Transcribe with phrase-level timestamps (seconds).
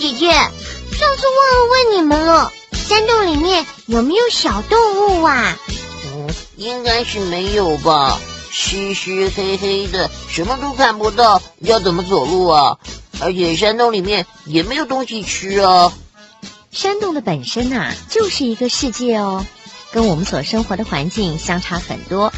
[0.00, 5.56] 姐姐，上次忘了问你们了，山洞里面有没有小动物啊？
[6.04, 8.20] 嗯，应该是没有吧。
[8.50, 12.76] 湿湿黑黑的，什么都看不到，要怎么走路啊？
[13.20, 15.92] 而且山洞里面也没有东西吃啊。
[16.70, 19.46] 山洞的本身啊，就是一个世界哦，
[19.90, 22.32] 跟我们所生活的环境相差很多。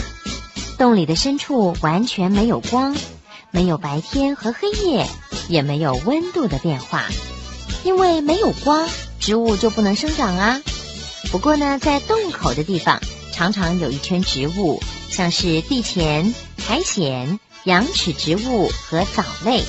[0.79, 2.97] 洞里的深处完全没有光，
[3.51, 5.09] 没有白天和黑夜，
[5.49, 7.05] 也没有温度的变化。
[7.85, 8.89] 因为没有光，
[9.21, 10.61] 植物就不能生长啊。
[11.31, 13.01] 不过呢，在洞口的地方，
[13.33, 19.63] 常常有一圈植物，像是地钱、苔藓、羊齿植物和藻类。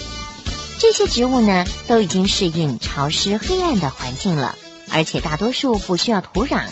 [0.80, 4.56] 这些植物呢，都已经适应潮湿黑暗的环境了，
[4.92, 6.66] 而且大多数不需要土壤，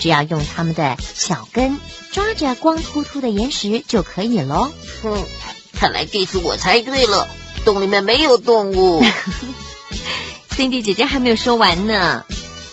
[0.00, 1.78] 只要用它们的小根
[2.10, 4.70] 抓着光秃秃的岩石就可以喽。
[5.02, 5.24] 哼，
[5.72, 7.28] 看来这次我猜对了，
[7.64, 9.02] 洞里面没有动物。
[10.50, 12.24] Cindy 姐姐还没有说完呢，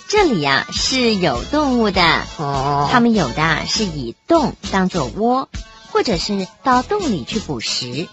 [0.08, 2.02] 这里呀是有动物的，
[2.38, 5.50] 哦，它们有的是以洞当做窝，
[5.92, 8.08] 或者是到洞里去捕食。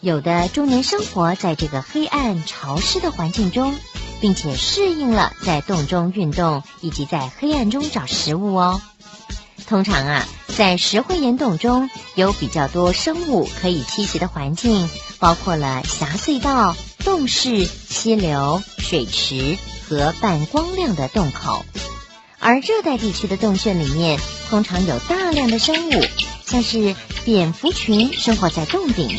[0.00, 3.74] 有的终年生活在这个黑暗潮湿的环境中，
[4.20, 8.80] 并且适应了在洞中运动以及在黑暗中找食物哦。
[9.68, 14.88] 通常啊，在石灰岩洞中有比较多生物可以栖息的环境，
[15.18, 21.66] 包括了狭隧道、洞室、溪流、水池和半光亮的洞口。
[22.38, 26.04] 而热带地区的洞穴里面，通常有大量的生物，
[26.46, 29.18] 像是蝙蝠群生活在洞顶。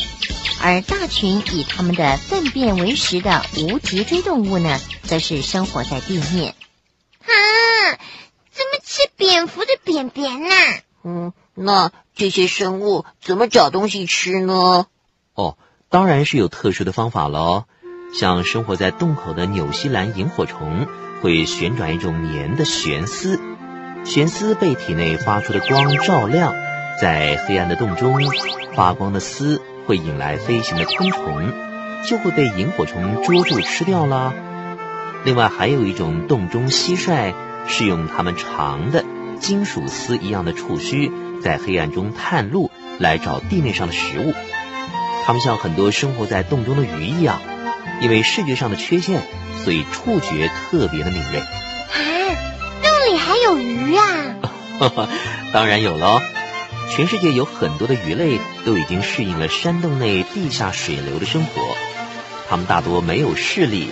[0.60, 6.54] 而大群以它们的粪便为食的无脊椎动物呢，则是生活在地面。
[7.20, 7.30] 啊，
[9.84, 10.54] 便便呢？
[11.02, 14.86] 嗯，那这些生物怎么找东西吃呢？
[15.34, 15.56] 哦，
[15.88, 17.64] 当然是有特殊的方法喽。
[18.12, 20.86] 像生活在洞口的纽西兰萤火虫，
[21.22, 23.40] 会旋转一种粘的悬丝，
[24.04, 26.52] 悬丝被体内发出的光照亮，
[27.00, 28.18] 在黑暗的洞中，
[28.74, 29.60] 发光的丝。
[29.86, 31.52] 会引来飞行的昆虫，
[32.06, 34.32] 就会被萤火虫捉住吃掉啦。
[35.24, 37.34] 另外，还有一种洞中蟋蟀，
[37.66, 39.04] 是用它们长的
[39.40, 41.10] 金属丝一样的触须，
[41.42, 44.34] 在黑暗中探路来找地面上的食物。
[45.24, 47.40] 它们像很多生活在洞中的鱼一样，
[48.00, 49.22] 因为视觉上的缺陷，
[49.64, 51.40] 所以触觉特别的敏锐。
[51.40, 51.46] 啊，
[52.82, 55.08] 洞里还有鱼啊？
[55.52, 56.20] 当然有喽。
[56.90, 61.62] 全世界有很多的鱼类都已经适应了山洞内地下水流的生活，
[62.48, 63.90] 它们大多没有视力，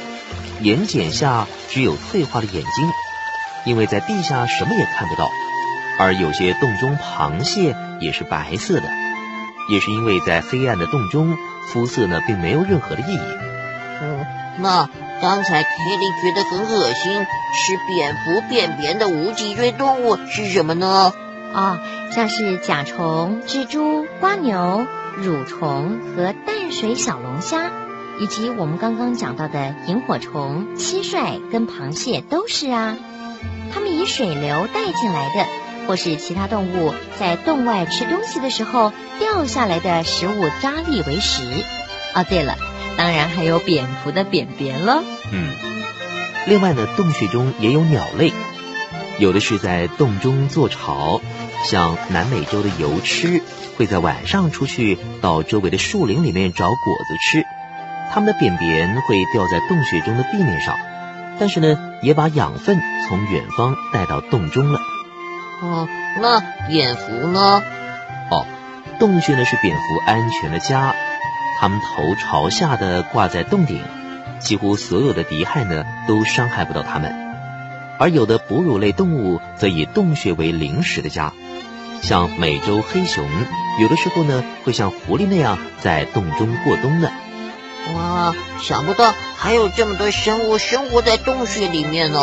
[0.62, 2.91] 眼睑下只有退化的眼睛，
[3.64, 5.30] 因为在地下什么也看不到。
[5.98, 8.88] 而有些洞中螃蟹也是白色的，
[9.69, 11.36] 也是因为在黑暗的洞中，
[11.72, 13.20] 肤色呢并没有任何的意义。
[14.00, 14.24] 嗯，
[14.58, 14.88] 那
[15.20, 21.12] 刚才 Kelly 觉得很恶心，吃蝙蝠便便的无脊椎动物是什么呢？
[21.54, 21.80] 啊。
[22.10, 24.86] 像是甲虫、蜘蛛、瓜牛、
[25.20, 27.70] 蠕虫和淡水小龙虾，
[28.19, 32.96] 以及我们刚刚讲到的萤火虫、蟋蟀跟螃蟹都是啊。
[33.72, 35.47] 它们以水流带进来的，
[35.87, 41.43] 或是其他动物在洞外吃东西的时候掉下来的食物渣粒为食。
[42.15, 42.56] 哦，对了，
[42.97, 45.03] 当然还有蝙蝠的便便了。
[45.31, 45.53] 嗯，
[46.47, 48.32] 另外呢，洞穴中也有鸟类，
[49.19, 51.20] 有的是在洞中做巢。
[51.65, 53.43] 像南美洲的油吃
[53.76, 57.44] 会在晚上出去到周围的树林里面找果子吃，
[58.12, 60.78] 它们的便便会掉在洞穴中的地面上，
[61.38, 64.81] 但是呢，也把养分从远方带到洞中了。
[65.62, 65.88] 哦，
[66.21, 67.62] 那蝙蝠呢？
[68.31, 68.44] 哦，
[68.99, 70.94] 洞穴呢是蝙蝠安全的家，
[71.60, 73.81] 它们头朝下的挂在洞顶，
[74.38, 77.15] 几乎所有的敌害呢都伤害不到它们。
[77.99, 81.32] 而有的哺乳类动物则以洞穴为临时的家。
[82.00, 83.29] 像美洲黑熊，
[83.81, 87.11] 有的时候呢会像狐狸那样在洞中过冬呢。
[87.94, 92.20] 哇，想不到还有这么多生物生活在洞穴里面呢。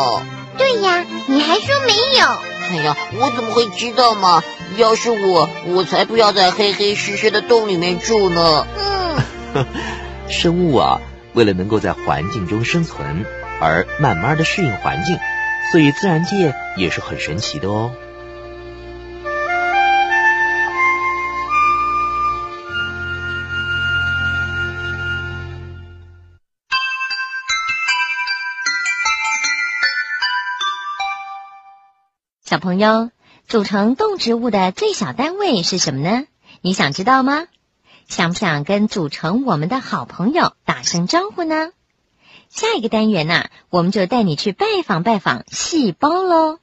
[0.58, 2.26] 对呀，你还说没有？
[2.72, 4.44] 哎呀，我怎么会知道嘛？
[4.78, 8.68] 要是我，我才不要在黑黑湿湿的洞里面住呢。
[9.54, 9.66] 嗯，
[10.28, 11.02] 生物啊，
[11.34, 13.26] 为了能够在环境中生存，
[13.60, 15.20] 而慢慢的适应环境，
[15.72, 17.92] 所以自然界也是很神奇的哦。
[32.56, 33.12] 小朋友，
[33.50, 36.24] 组成动植物的最小单位是什么呢？
[36.62, 37.48] 你想知道吗？
[38.08, 41.74] 想不想跟组成我们的好朋友打声招呼呢？
[42.48, 46.60] 下一个单元呢、我们就带你去拜访拜访细胞喽。